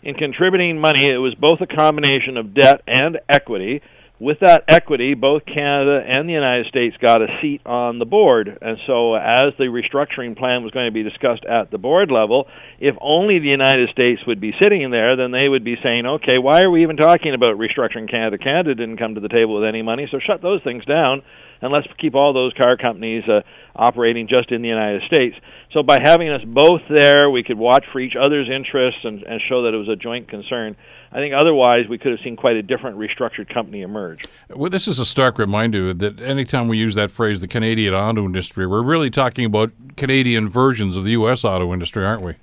in 0.03 0.13
contributing 0.15 0.79
money, 0.79 1.09
it 1.11 1.17
was 1.17 1.35
both 1.35 1.59
a 1.61 1.67
combination 1.67 2.37
of 2.37 2.53
debt 2.53 2.81
and 2.87 3.19
equity 3.27 3.81
with 4.21 4.37
that 4.41 4.63
equity, 4.67 5.15
both 5.15 5.41
Canada 5.47 5.99
and 6.05 6.29
the 6.29 6.33
United 6.33 6.67
States 6.67 6.95
got 7.01 7.23
a 7.23 7.27
seat 7.41 7.59
on 7.65 7.97
the 7.97 8.05
board. 8.05 8.55
And 8.61 8.77
so, 8.85 9.15
as 9.15 9.57
the 9.57 9.65
restructuring 9.65 10.37
plan 10.37 10.61
was 10.61 10.71
going 10.71 10.85
to 10.85 10.93
be 10.93 11.01
discussed 11.01 11.43
at 11.43 11.71
the 11.71 11.79
board 11.79 12.11
level, 12.11 12.45
if 12.79 12.93
only 13.01 13.39
the 13.39 13.49
United 13.49 13.89
States 13.89 14.21
would 14.27 14.39
be 14.39 14.53
sitting 14.61 14.91
there, 14.91 15.17
then 15.17 15.31
they 15.31 15.49
would 15.49 15.63
be 15.63 15.75
saying, 15.81 16.05
okay, 16.05 16.37
why 16.37 16.61
are 16.61 16.69
we 16.69 16.83
even 16.83 16.97
talking 16.97 17.33
about 17.33 17.57
restructuring 17.57 18.07
Canada? 18.11 18.37
Canada 18.37 18.75
didn't 18.75 18.97
come 18.97 19.15
to 19.15 19.21
the 19.21 19.27
table 19.27 19.55
with 19.55 19.67
any 19.67 19.81
money, 19.81 20.07
so 20.11 20.19
shut 20.19 20.43
those 20.43 20.61
things 20.61 20.85
down 20.85 21.23
and 21.61 21.71
let's 21.71 21.87
keep 21.99 22.15
all 22.15 22.33
those 22.33 22.53
car 22.53 22.75
companies 22.77 23.23
uh, 23.27 23.41
operating 23.75 24.27
just 24.27 24.51
in 24.51 24.61
the 24.61 24.67
United 24.67 25.01
States. 25.11 25.35
So, 25.73 25.83
by 25.83 25.97
having 26.01 26.29
us 26.29 26.41
both 26.45 26.81
there, 26.89 27.29
we 27.29 27.43
could 27.43 27.57
watch 27.57 27.85
for 27.91 27.99
each 27.99 28.15
other's 28.19 28.49
interests 28.49 29.01
and, 29.03 29.23
and 29.23 29.41
show 29.47 29.63
that 29.63 29.73
it 29.73 29.77
was 29.77 29.89
a 29.89 29.95
joint 29.95 30.27
concern. 30.27 30.75
I 31.13 31.17
think 31.17 31.33
otherwise 31.37 31.89
we 31.89 31.97
could 31.97 32.11
have 32.11 32.21
seen 32.23 32.37
quite 32.37 32.55
a 32.55 32.63
different 32.63 32.97
restructured 32.97 33.53
company 33.53 33.81
emerge. 33.81 34.25
Well, 34.49 34.69
this 34.69 34.87
is 34.87 34.97
a 34.97 35.05
stark 35.05 35.37
reminder 35.37 35.93
that 35.93 36.21
anytime 36.21 36.69
we 36.69 36.77
use 36.77 36.95
that 36.95 37.11
phrase, 37.11 37.41
the 37.41 37.49
Canadian 37.49 37.93
auto 37.93 38.23
industry, 38.23 38.65
we're 38.65 38.81
really 38.81 39.09
talking 39.09 39.43
about 39.43 39.71
Canadian 39.97 40.47
versions 40.47 40.95
of 40.95 41.03
the 41.03 41.11
U.S. 41.11 41.43
auto 41.43 41.73
industry, 41.73 42.05
aren't 42.05 42.21
we? 42.21 42.35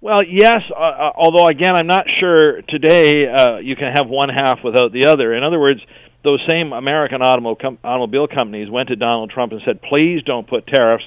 Well, 0.00 0.24
yes, 0.24 0.62
uh, 0.70 0.78
uh, 0.78 1.12
although 1.16 1.46
again, 1.48 1.74
I'm 1.74 1.88
not 1.88 2.06
sure 2.20 2.62
today 2.62 3.26
uh, 3.26 3.58
you 3.58 3.74
can 3.74 3.92
have 3.92 4.08
one 4.08 4.28
half 4.28 4.60
without 4.64 4.92
the 4.92 5.06
other. 5.08 5.34
In 5.34 5.42
other 5.42 5.58
words, 5.58 5.80
those 6.22 6.40
same 6.48 6.72
American 6.72 7.22
automobile 7.22 8.28
companies 8.28 8.70
went 8.70 8.88
to 8.90 8.96
Donald 8.96 9.30
Trump 9.30 9.52
and 9.52 9.60
said, 9.64 9.82
please 9.82 10.22
don't 10.24 10.48
put 10.48 10.66
tariffs. 10.66 11.04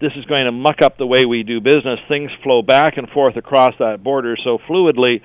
This 0.00 0.12
is 0.16 0.26
going 0.26 0.44
to 0.44 0.52
muck 0.52 0.82
up 0.82 0.98
the 0.98 1.06
way 1.06 1.24
we 1.24 1.42
do 1.44 1.60
business. 1.60 1.98
Things 2.08 2.30
flow 2.42 2.62
back 2.62 2.98
and 2.98 3.08
forth 3.08 3.36
across 3.36 3.72
that 3.78 4.04
border 4.04 4.36
so 4.44 4.58
fluidly 4.68 5.22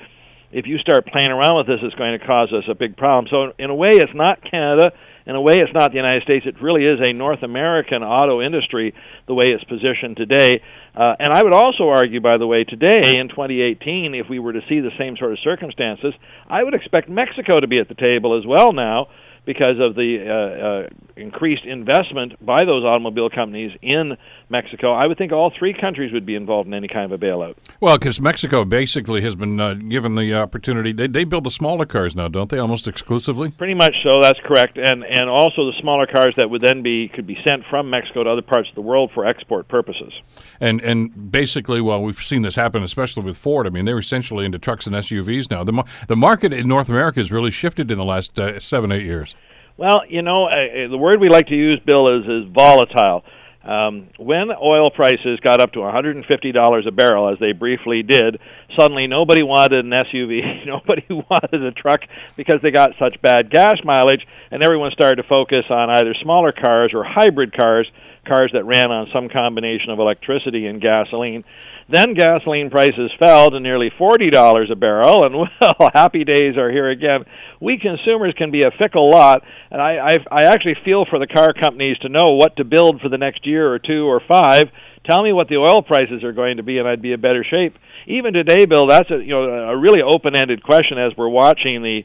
if 0.52 0.68
you 0.68 0.78
start 0.80 1.08
playing 1.08 1.32
around 1.32 1.58
with 1.58 1.68
this, 1.68 1.80
it's 1.82 1.96
going 1.96 2.18
to 2.20 2.26
cause 2.26 2.52
us 2.52 2.64
a 2.70 2.76
big 2.76 2.98
problem. 2.98 3.28
So, 3.32 3.54
in 3.58 3.70
a 3.70 3.76
way, 3.76 3.92
it's 3.94 4.14
not 4.14 4.40
Canada. 4.50 4.92
In 5.26 5.36
a 5.36 5.42
way, 5.42 5.60
it's 5.60 5.74
not 5.74 5.92
the 5.92 5.98
United 5.98 6.24
States. 6.24 6.46
It 6.48 6.62
really 6.62 6.84
is 6.84 7.00
a 7.00 7.14
North 7.14 7.44
American 7.44 8.02
auto 8.04 8.42
industry 8.42 8.94
the 9.28 9.34
way 9.34 9.54
it's 9.54 9.64
positioned 9.64 10.18
today. 10.18 10.62
Uh, 10.96 11.16
and 11.20 11.32
I 11.32 11.44
would 11.44 11.54
also 11.54 11.90
argue, 11.90 12.20
by 12.22 12.38
the 12.38 12.48
way, 12.48 12.64
today 12.64 13.20
in 13.20 13.30
2018, 13.30 14.16
if 14.16 14.30
we 14.30 14.40
were 14.40 14.54
to 14.54 14.62
see 14.68 14.80
the 14.80 14.92
same 14.98 15.16
sort 15.18 15.32
of 15.32 15.40
circumstances, 15.44 16.14
I 16.50 16.64
would 16.64 16.74
expect 16.74 17.08
Mexico 17.08 17.60
to 17.60 17.68
be 17.68 17.80
at 17.80 17.88
the 17.88 17.96
table 17.96 18.38
as 18.38 18.46
well 18.46 18.74
now 18.74 19.08
because 19.46 19.78
of 19.80 19.96
the 19.96 20.18
uh, 20.26 20.66
uh, 20.66 21.11
increased 21.22 21.66
investment 21.66 22.34
by 22.46 22.66
those 22.66 22.84
automobile 22.84 23.30
companies 23.30 23.72
in 23.82 24.18
Mexico, 24.50 24.94
I 24.94 25.08
would 25.08 25.18
think 25.18 25.32
all 25.32 25.52
three 25.58 25.74
countries 25.74 26.12
would 26.12 26.26
be 26.26 26.36
involved 26.36 26.68
in 26.68 26.74
any 26.74 26.88
kind 26.88 27.12
of 27.12 27.12
a 27.12 27.26
bailout. 27.26 27.56
Well, 27.80 27.98
because 27.98 28.20
Mexico 28.20 28.66
basically 28.66 29.22
has 29.22 29.36
been 29.36 29.60
uh, 29.60 29.76
given 29.76 30.16
the 30.16 30.34
opportunity. 30.36 30.92
They, 30.92 31.08
they 31.08 31.24
build 31.24 31.46
the 31.46 31.52
smaller 31.52 31.86
cars 31.86 32.16
now, 32.16 32.28
don't 32.28 32.50
they? 32.50 32.58
Almost 32.58 32.88
exclusively. 32.88 33.52
Pretty 33.52 33.74
much 33.74 33.96
so. 34.04 34.22
That's 34.22 34.40
correct. 34.46 34.78
And 34.78 35.04
and 35.04 35.30
also 35.30 35.66
the 35.66 35.74
smaller 35.80 36.06
cars 36.06 36.34
that 36.38 36.50
would 36.50 36.62
then 36.62 36.84
be 36.84 37.08
could 37.08 37.26
be 37.26 37.38
sent 37.48 37.64
from 37.70 37.90
Mexico 37.90 38.24
to 38.24 38.30
other 38.30 38.42
parts 38.42 38.70
of 38.70 38.76
the 38.76 38.82
world 38.82 39.12
for 39.14 39.26
export 39.26 39.68
purposes. 39.68 40.12
And 40.60 40.82
and 40.82 41.32
basically, 41.32 41.80
well, 41.82 42.02
we've 42.02 42.22
seen 42.22 42.42
this 42.42 42.56
happen, 42.56 42.84
especially 42.84 43.24
with 43.24 43.38
Ford. 43.38 43.66
I 43.66 43.70
mean, 43.70 43.86
they're 43.86 44.00
essentially 44.00 44.46
into 44.46 44.60
trucks 44.60 44.86
and 44.86 44.96
SUVs 44.96 45.50
now. 45.50 45.64
The 45.64 45.84
the 46.08 46.18
market 46.18 46.52
in 46.52 46.68
North 46.68 46.90
America 46.90 47.20
has 47.20 47.32
really 47.32 47.52
shifted 47.52 47.90
in 47.90 47.98
the 47.98 48.06
last 48.06 48.38
uh, 48.38 48.60
seven 48.60 48.92
eight 48.92 49.04
years. 49.04 49.36
Well, 49.78 50.02
you 50.08 50.22
know, 50.22 50.46
uh, 50.46 50.90
the 50.90 50.98
word 50.98 51.20
we 51.20 51.30
like 51.30 51.48
to 51.48 51.56
use, 51.56 51.80
Bill, 51.86 52.20
is 52.20 52.26
is 52.26 52.54
volatile. 52.54 53.24
Um, 53.64 54.08
when 54.18 54.50
oil 54.50 54.90
prices 54.90 55.40
got 55.40 55.62
up 55.62 55.74
to 55.74 55.80
$150 55.80 56.88
a 56.88 56.92
barrel, 56.92 57.32
as 57.32 57.38
they 57.40 57.52
briefly 57.52 58.02
did, 58.02 58.40
suddenly 58.78 59.06
nobody 59.06 59.44
wanted 59.44 59.86
an 59.86 59.92
SUV, 59.92 60.66
nobody 60.66 61.06
wanted 61.10 61.64
a 61.64 61.72
truck 61.72 62.02
because 62.36 62.60
they 62.64 62.72
got 62.72 62.92
such 62.98 63.22
bad 63.22 63.52
gas 63.52 63.76
mileage, 63.84 64.26
and 64.50 64.64
everyone 64.64 64.92
started 64.92 65.18
to 65.18 65.28
focus 65.28 65.66
on 65.70 65.92
either 65.92 66.16
smaller 66.24 66.52
cars 66.52 66.92
or 66.96 67.04
hybrid 67.04 67.56
cars, 67.56 67.88
cars 68.28 68.50
that 68.54 68.66
ran 68.66 68.92
on 68.92 69.08
some 69.14 69.30
combination 69.30 69.92
of 69.92 70.00
electricity 70.00 70.66
and 70.66 70.82
gasoline. 70.82 71.44
Then 71.90 72.14
gasoline 72.14 72.70
prices 72.70 73.12
fell 73.20 73.52
to 73.52 73.60
nearly 73.60 73.92
$40 74.00 74.72
a 74.72 74.76
barrel, 74.76 75.26
and 75.26 75.36
well, 75.80 75.90
happy 75.94 76.24
days 76.24 76.58
are 76.58 76.72
here 76.72 76.90
again. 76.90 77.26
We 77.60 77.78
consumers 77.78 78.34
can 78.38 78.52
be 78.52 78.62
a 78.62 78.72
fickle 78.78 79.10
lot, 79.10 79.44
and 79.70 79.82
I, 79.82 79.98
I, 79.98 80.44
I 80.44 80.44
actually 80.44 80.76
feel 80.86 81.06
for 81.10 81.20
the 81.20 81.28
car 81.28 81.54
companies 81.54 81.98
to 82.00 82.10
know 82.10 82.28
what 82.32 82.56
to 82.58 82.64
build 82.64 83.02
for 83.02 83.10
the 83.10 83.18
next 83.18 83.46
year 83.46 83.72
or 83.72 83.80
two 83.80 84.06
or 84.06 84.22
five. 84.28 84.70
Tell 85.06 85.24
me 85.24 85.34
what 85.34 85.48
the 85.48 85.58
oil 85.58 85.82
prices 85.82 86.24
are 86.24 86.34
going 86.34 86.58
to 86.58 86.64
be, 86.64 86.78
and 86.78 86.88
I'd 86.88 87.02
be 87.02 87.12
in 87.12 87.22
better 87.22 87.44
shape. 87.44 87.76
Even 88.08 88.34
today, 88.34 88.66
Bill, 88.66 88.88
that's 88.88 89.10
a 89.10 89.18
you 89.18 89.30
know 89.30 89.44
a 89.44 89.78
really 89.78 90.02
open-ended 90.02 90.64
question 90.64 90.98
as 90.98 91.12
we're 91.18 91.30
watching 91.30 91.82
the 91.82 92.02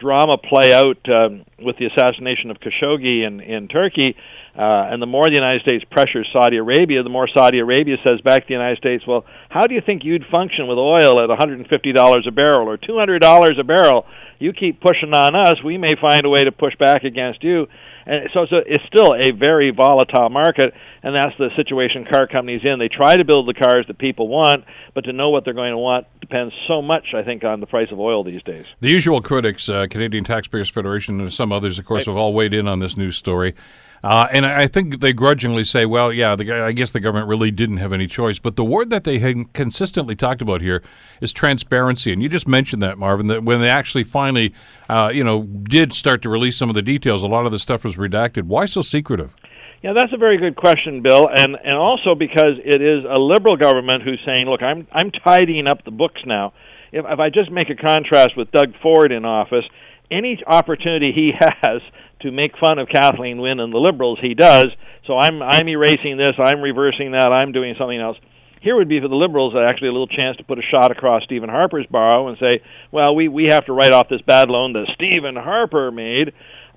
drama 0.00 0.38
play 0.38 0.72
out 0.72 0.98
um, 1.14 1.44
with 1.60 1.76
the 1.78 1.86
assassination 1.86 2.50
of 2.50 2.56
Khashoggi 2.58 3.26
in, 3.26 3.40
in 3.40 3.68
Turkey. 3.68 4.16
Uh, 4.56 4.90
and 4.90 5.00
the 5.00 5.06
more 5.06 5.26
the 5.26 5.38
United 5.38 5.62
States 5.62 5.84
pressures 5.90 6.28
Saudi 6.32 6.56
Arabia, 6.56 7.02
the 7.04 7.08
more 7.08 7.28
Saudi 7.32 7.60
Arabia 7.60 7.96
says 8.02 8.20
back 8.24 8.42
to 8.42 8.46
the 8.48 8.54
United 8.54 8.78
States, 8.78 9.06
well, 9.06 9.24
how 9.48 9.62
do 9.62 9.74
you 9.74 9.80
think 9.84 10.02
you'd 10.04 10.24
function 10.30 10.66
with 10.66 10.76
oil 10.76 11.22
at 11.22 11.30
$150 11.30 11.62
a 11.70 12.30
barrel 12.32 12.68
or 12.68 12.76
$200 12.76 13.60
a 13.60 13.64
barrel? 13.64 14.06
You 14.40 14.52
keep 14.52 14.80
pushing 14.80 15.14
on 15.14 15.36
us, 15.36 15.62
we 15.62 15.78
may 15.78 15.94
find 16.00 16.24
a 16.24 16.30
way 16.30 16.44
to 16.44 16.50
push 16.50 16.74
back 16.76 17.04
against 17.04 17.44
you. 17.44 17.68
And 18.06 18.30
so, 18.32 18.46
so 18.48 18.56
it's 18.66 18.82
still 18.86 19.14
a 19.14 19.30
very 19.32 19.70
volatile 19.70 20.30
market, 20.30 20.72
and 21.02 21.14
that's 21.14 21.36
the 21.38 21.50
situation 21.56 22.06
car 22.10 22.26
companies 22.26 22.62
in. 22.64 22.78
They 22.78 22.88
try 22.88 23.16
to 23.16 23.24
build 23.24 23.46
the 23.46 23.54
cars 23.54 23.84
that 23.88 23.98
people 23.98 24.28
want, 24.28 24.64
but 24.94 25.02
to 25.02 25.12
know 25.12 25.28
what 25.28 25.44
they're 25.44 25.54
going 25.54 25.72
to 25.72 25.78
want 25.78 26.06
depends 26.20 26.54
so 26.66 26.80
much, 26.80 27.08
I 27.14 27.22
think, 27.22 27.44
on 27.44 27.60
the 27.60 27.66
price 27.66 27.88
of 27.92 28.00
oil 28.00 28.24
these 28.24 28.42
days. 28.42 28.64
The 28.80 28.88
usual 28.88 29.20
critics, 29.20 29.68
uh, 29.68 29.86
Canadian 29.90 30.24
Taxpayers 30.24 30.70
Federation, 30.70 31.20
and 31.20 31.32
some 31.32 31.52
others, 31.52 31.78
of 31.78 31.84
course, 31.84 32.06
right. 32.06 32.12
have 32.12 32.16
all 32.16 32.32
weighed 32.32 32.54
in 32.54 32.66
on 32.66 32.78
this 32.78 32.96
news 32.96 33.16
story. 33.16 33.54
Uh, 34.02 34.26
and 34.32 34.46
I 34.46 34.66
think 34.66 35.00
they 35.00 35.12
grudgingly 35.12 35.64
say, 35.64 35.84
well, 35.84 36.10
yeah, 36.12 36.34
the, 36.34 36.64
I 36.64 36.72
guess 36.72 36.90
the 36.90 37.00
government 37.00 37.28
really 37.28 37.50
didn't 37.50 37.76
have 37.78 37.92
any 37.92 38.06
choice. 38.06 38.38
But 38.38 38.56
the 38.56 38.64
word 38.64 38.88
that 38.90 39.04
they 39.04 39.18
had 39.18 39.52
consistently 39.52 40.16
talked 40.16 40.40
about 40.40 40.62
here 40.62 40.82
is 41.20 41.32
transparency. 41.32 42.12
And 42.12 42.22
you 42.22 42.28
just 42.28 42.48
mentioned 42.48 42.82
that, 42.82 42.96
Marvin, 42.96 43.26
that 43.26 43.44
when 43.44 43.60
they 43.60 43.68
actually 43.68 44.04
finally, 44.04 44.54
uh, 44.88 45.10
you 45.12 45.22
know, 45.22 45.42
did 45.42 45.92
start 45.92 46.22
to 46.22 46.30
release 46.30 46.56
some 46.56 46.70
of 46.70 46.74
the 46.74 46.82
details, 46.82 47.22
a 47.22 47.26
lot 47.26 47.44
of 47.44 47.52
the 47.52 47.58
stuff 47.58 47.84
was 47.84 47.96
redacted. 47.96 48.44
Why 48.44 48.64
so 48.64 48.80
secretive? 48.80 49.34
Yeah, 49.82 49.94
that's 49.94 50.12
a 50.12 50.18
very 50.18 50.36
good 50.36 50.56
question, 50.56 51.00
Bill, 51.00 51.28
and 51.34 51.56
and 51.64 51.74
also 51.74 52.14
because 52.14 52.60
it 52.62 52.82
is 52.82 53.02
a 53.08 53.16
liberal 53.16 53.56
government 53.56 54.02
who's 54.02 54.20
saying, 54.26 54.46
"Look, 54.46 54.62
I'm 54.62 54.86
I'm 54.92 55.10
tidying 55.10 55.66
up 55.66 55.84
the 55.84 55.90
books 55.90 56.20
now." 56.26 56.52
If, 56.92 57.06
if 57.08 57.18
I 57.18 57.30
just 57.30 57.50
make 57.50 57.70
a 57.70 57.74
contrast 57.74 58.36
with 58.36 58.50
Doug 58.50 58.74
Ford 58.82 59.10
in 59.10 59.24
office, 59.24 59.64
any 60.10 60.38
opportunity 60.46 61.12
he 61.12 61.32
has 61.38 61.82
to 62.22 62.30
make 62.30 62.52
fun 62.58 62.78
of 62.78 62.88
Kathleen 62.88 63.40
Wynne 63.40 63.60
and 63.60 63.72
the 63.72 63.78
liberals, 63.78 64.18
he 64.20 64.34
does. 64.34 64.66
So 65.06 65.16
I'm 65.18 65.42
I'm 65.42 65.68
erasing 65.68 66.16
this, 66.16 66.34
I'm 66.38 66.60
reversing 66.60 67.12
that, 67.12 67.32
I'm 67.32 67.52
doing 67.52 67.74
something 67.78 68.00
else. 68.00 68.16
Here 68.60 68.76
would 68.76 68.88
be 68.90 69.00
for 69.00 69.08
the 69.08 69.14
liberals 69.14 69.54
actually 69.56 69.88
a 69.88 69.92
little 69.92 70.06
chance 70.06 70.36
to 70.36 70.44
put 70.44 70.58
a 70.58 70.62
shot 70.70 70.90
across 70.90 71.24
Stephen 71.24 71.48
Harper's 71.48 71.86
bow 71.86 72.28
and 72.28 72.36
say, 72.38 72.62
well, 72.92 73.14
we 73.14 73.28
we 73.28 73.46
have 73.48 73.64
to 73.66 73.72
write 73.72 73.92
off 73.92 74.08
this 74.08 74.20
bad 74.22 74.50
loan 74.50 74.74
that 74.74 74.86
Stephen 74.94 75.36
Harper 75.36 75.90
made. 75.90 76.32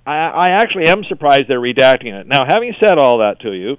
I, 0.05 0.11
I 0.11 0.45
actually 0.51 0.87
am 0.87 1.03
surprised 1.07 1.43
they're 1.47 1.59
redacting 1.59 2.13
it. 2.13 2.27
Now, 2.27 2.45
having 2.47 2.73
said 2.83 2.97
all 2.97 3.19
that 3.19 3.39
to 3.41 3.51
you, 3.51 3.77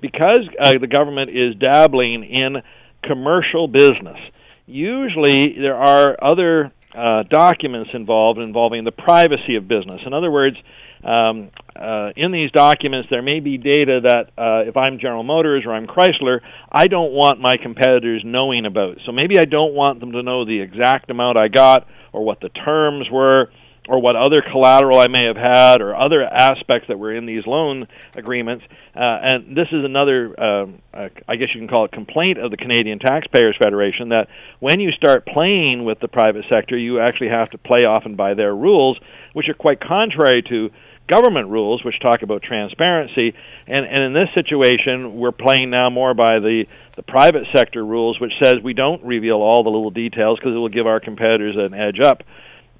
because 0.00 0.40
uh, 0.60 0.72
the 0.78 0.86
government 0.86 1.30
is 1.30 1.54
dabbling 1.56 2.24
in 2.24 2.62
commercial 3.02 3.68
business, 3.68 4.18
usually 4.66 5.54
there 5.60 5.76
are 5.76 6.16
other 6.22 6.72
uh, 6.94 7.22
documents 7.24 7.90
involved 7.94 8.38
involving 8.38 8.84
the 8.84 8.92
privacy 8.92 9.56
of 9.56 9.66
business. 9.66 10.00
In 10.04 10.12
other 10.12 10.30
words, 10.30 10.56
um, 11.04 11.50
uh, 11.74 12.10
in 12.16 12.30
these 12.30 12.50
documents, 12.52 13.08
there 13.10 13.22
may 13.22 13.40
be 13.40 13.58
data 13.58 14.00
that 14.04 14.24
uh, 14.38 14.68
if 14.68 14.76
I'm 14.76 14.98
General 15.00 15.24
Motors 15.24 15.64
or 15.66 15.72
I'm 15.72 15.86
Chrysler, 15.86 16.40
I 16.70 16.86
don't 16.86 17.12
want 17.12 17.40
my 17.40 17.56
competitors 17.60 18.22
knowing 18.24 18.66
about. 18.66 18.98
So 19.06 19.12
maybe 19.12 19.38
I 19.38 19.44
don't 19.44 19.74
want 19.74 20.00
them 20.00 20.12
to 20.12 20.22
know 20.22 20.44
the 20.44 20.60
exact 20.60 21.10
amount 21.10 21.38
I 21.38 21.48
got 21.48 21.86
or 22.12 22.24
what 22.24 22.40
the 22.40 22.50
terms 22.50 23.06
were 23.10 23.50
or 23.88 24.00
what 24.00 24.14
other 24.14 24.42
collateral 24.42 24.98
I 24.98 25.08
may 25.08 25.24
have 25.26 25.36
had, 25.36 25.80
or 25.80 25.96
other 25.96 26.22
aspects 26.22 26.86
that 26.88 26.98
were 26.98 27.14
in 27.14 27.26
these 27.26 27.44
loan 27.46 27.88
agreements. 28.14 28.64
Uh, 28.94 29.00
and 29.00 29.56
this 29.56 29.66
is 29.72 29.84
another, 29.84 30.34
uh, 30.38 30.66
uh, 30.94 31.08
I 31.26 31.36
guess 31.36 31.48
you 31.52 31.60
can 31.60 31.68
call 31.68 31.86
it, 31.86 31.92
complaint 31.92 32.38
of 32.38 32.52
the 32.52 32.56
Canadian 32.56 33.00
Taxpayers 33.00 33.56
Federation 33.60 34.10
that 34.10 34.28
when 34.60 34.78
you 34.78 34.92
start 34.92 35.26
playing 35.26 35.84
with 35.84 35.98
the 35.98 36.08
private 36.08 36.44
sector, 36.48 36.78
you 36.78 37.00
actually 37.00 37.30
have 37.30 37.50
to 37.50 37.58
play 37.58 37.84
often 37.84 38.14
by 38.14 38.34
their 38.34 38.54
rules, 38.54 39.00
which 39.32 39.48
are 39.48 39.54
quite 39.54 39.80
contrary 39.80 40.42
to 40.48 40.70
government 41.08 41.48
rules, 41.48 41.84
which 41.84 41.98
talk 42.00 42.22
about 42.22 42.42
transparency. 42.42 43.34
And, 43.66 43.84
and 43.86 44.04
in 44.04 44.12
this 44.12 44.28
situation, 44.34 45.16
we're 45.16 45.32
playing 45.32 45.70
now 45.70 45.90
more 45.90 46.14
by 46.14 46.38
the, 46.38 46.66
the 46.94 47.02
private 47.02 47.46
sector 47.54 47.84
rules, 47.84 48.20
which 48.20 48.32
says 48.42 48.54
we 48.62 48.74
don't 48.74 49.02
reveal 49.02 49.36
all 49.36 49.64
the 49.64 49.70
little 49.70 49.90
details 49.90 50.38
because 50.38 50.54
it 50.54 50.58
will 50.58 50.68
give 50.68 50.86
our 50.86 51.00
competitors 51.00 51.56
an 51.56 51.74
edge 51.74 51.98
up. 51.98 52.22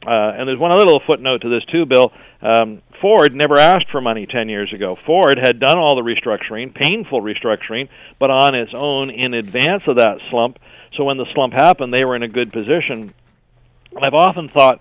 Uh, 0.07 0.35
and 0.37 0.49
there's 0.49 0.59
one 0.59 0.73
other 0.73 0.85
little 0.85 1.03
footnote 1.07 1.43
to 1.43 1.49
this 1.49 1.65
too, 1.67 1.87
Bill. 1.87 2.13
Um, 2.41 2.83
Ford 3.01 3.35
never 3.35 3.59
asked 3.59 3.91
for 3.91 4.01
money 4.01 4.27
10 4.27 4.49
years 4.49 4.73
ago. 4.73 4.97
Ford 4.97 5.39
had 5.39 5.61
done 5.61 5.79
all 5.79 5.97
the 5.97 6.03
restructuring, 6.03 6.75
painful 6.75 7.21
restructuring, 7.21 7.89
but 8.19 8.31
on 8.31 8.55
its 8.55 8.73
own 8.75 9.11
in 9.11 9.35
advance 9.35 9.83
of 9.87 9.97
that 9.97 10.19
slump. 10.31 10.59
So 10.97 11.05
when 11.05 11.17
the 11.17 11.27
slump 11.35 11.53
happened, 11.53 11.93
they 11.93 12.05
were 12.05 12.17
in 12.17 12.23
a 12.23 12.29
good 12.29 12.53
position. 12.53 13.15
I've 13.97 14.15
often 14.15 14.49
thought 14.49 14.81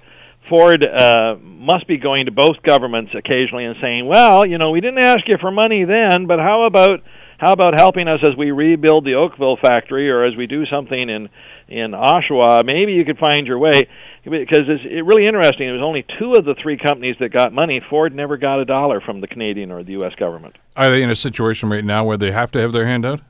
Ford 0.49 0.85
uh, 0.85 1.35
must 1.41 1.87
be 1.87 1.97
going 1.97 2.25
to 2.25 2.31
both 2.31 2.61
governments 2.63 3.11
occasionally 3.15 3.65
and 3.65 3.75
saying, 3.81 4.05
"Well, 4.07 4.45
you 4.45 4.57
know, 4.57 4.71
we 4.71 4.81
didn't 4.81 5.03
ask 5.03 5.21
you 5.27 5.37
for 5.39 5.51
money 5.51 5.83
then, 5.83 6.25
but 6.25 6.39
how 6.39 6.63
about 6.63 7.01
how 7.41 7.53
about 7.53 7.73
helping 7.75 8.07
us 8.07 8.19
as 8.21 8.37
we 8.37 8.51
rebuild 8.51 9.03
the 9.03 9.15
Oakville 9.15 9.57
factory 9.57 10.11
or 10.11 10.23
as 10.23 10.35
we 10.35 10.45
do 10.45 10.63
something 10.67 11.09
in 11.09 11.27
in 11.67 11.91
Oshawa? 11.91 12.63
Maybe 12.63 12.93
you 12.93 13.03
could 13.03 13.17
find 13.17 13.47
your 13.47 13.57
way." 13.57 13.87
Because 14.23 14.69
it's 14.69 14.83
it 14.85 15.03
really 15.03 15.25
interesting. 15.25 15.67
It 15.67 15.71
was 15.71 15.81
only 15.81 16.05
two 16.19 16.35
of 16.35 16.45
the 16.45 16.53
three 16.61 16.77
companies 16.77 17.15
that 17.19 17.29
got 17.29 17.51
money. 17.51 17.81
Ford 17.89 18.13
never 18.13 18.37
got 18.37 18.59
a 18.59 18.65
dollar 18.65 19.01
from 19.01 19.21
the 19.21 19.27
Canadian 19.27 19.71
or 19.71 19.83
the 19.83 19.93
U.S. 19.93 20.13
government. 20.19 20.55
Are 20.75 20.91
they 20.91 21.01
in 21.01 21.09
a 21.09 21.15
situation 21.15 21.69
right 21.69 21.83
now 21.83 22.05
where 22.05 22.17
they 22.17 22.31
have 22.31 22.51
to 22.51 22.59
have 22.61 22.73
their 22.73 22.85
hand 22.85 23.07
out? 23.07 23.21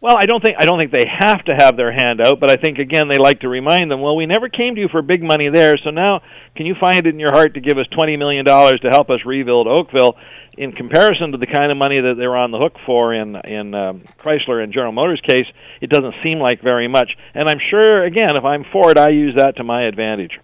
Well, 0.00 0.16
I 0.16 0.26
don't 0.26 0.40
think 0.40 0.56
I 0.58 0.64
don't 0.64 0.78
think 0.78 0.92
they 0.92 1.06
have 1.12 1.44
to 1.46 1.54
have 1.56 1.76
their 1.76 1.90
hand 1.92 2.20
out, 2.20 2.38
but 2.38 2.50
I 2.50 2.56
think 2.56 2.78
again 2.78 3.08
they 3.08 3.18
like 3.18 3.40
to 3.40 3.48
remind 3.48 3.90
them. 3.90 4.00
Well, 4.00 4.14
we 4.14 4.26
never 4.26 4.48
came 4.48 4.76
to 4.76 4.80
you 4.80 4.88
for 4.88 5.02
big 5.02 5.24
money 5.24 5.48
there, 5.52 5.76
so 5.76 5.90
now 5.90 6.20
can 6.54 6.66
you 6.66 6.76
find 6.80 6.98
it 6.98 7.06
in 7.06 7.18
your 7.18 7.32
heart 7.32 7.54
to 7.54 7.60
give 7.60 7.78
us 7.78 7.86
twenty 7.88 8.16
million 8.16 8.44
dollars 8.44 8.78
to 8.82 8.90
help 8.90 9.10
us 9.10 9.20
rebuild 9.26 9.66
Oakville? 9.66 10.16
In 10.56 10.72
comparison 10.72 11.32
to 11.32 11.38
the 11.38 11.46
kind 11.46 11.70
of 11.70 11.78
money 11.78 12.00
that 12.00 12.14
they're 12.16 12.36
on 12.36 12.50
the 12.52 12.58
hook 12.58 12.74
for 12.86 13.12
in 13.12 13.36
in 13.44 13.74
um, 13.74 14.02
Chrysler 14.20 14.62
and 14.62 14.72
General 14.72 14.92
Motors 14.92 15.20
case, 15.26 15.46
it 15.80 15.90
doesn't 15.90 16.14
seem 16.22 16.38
like 16.38 16.62
very 16.62 16.86
much. 16.86 17.10
And 17.34 17.48
I'm 17.48 17.60
sure, 17.70 18.04
again, 18.04 18.36
if 18.36 18.44
I'm 18.44 18.64
Ford, 18.72 18.98
I 18.98 19.10
use 19.10 19.34
that 19.36 19.56
to 19.56 19.64
my 19.64 19.82
advantage. 19.82 20.38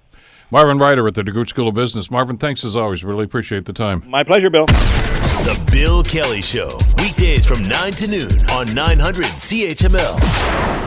Marvin 0.51 0.79
Ryder 0.79 1.07
at 1.09 1.15
the 1.15 1.23
DeGroote 1.23 1.49
School 1.49 1.69
of 1.69 1.75
Business. 1.75 2.11
Marvin, 2.11 2.37
thanks 2.37 2.65
as 2.65 2.77
always. 2.77 3.03
Really 3.03 3.25
appreciate 3.25 3.65
the 3.65 3.73
time. 3.73 4.05
My 4.07 4.23
pleasure, 4.23 4.51
Bill. 4.51 4.67
The 4.67 5.61
Bill 5.71 6.03
Kelly 6.03 6.41
Show, 6.41 6.69
weekdays 6.99 7.45
from 7.45 7.67
9 7.67 7.93
to 7.93 8.07
noon 8.07 8.51
on 8.51 8.73
900 8.75 9.25
CHML. 9.25 10.84